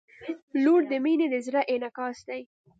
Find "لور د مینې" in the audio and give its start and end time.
0.63-1.27